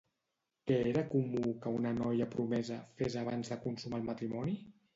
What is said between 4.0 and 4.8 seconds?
el matrimoni?